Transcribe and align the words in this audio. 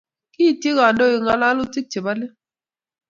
kiityi 0.33 0.71
kandoik 0.77 1.17
ng'ololutik 1.23 1.85
chebo 1.91 2.11
let 2.19 2.31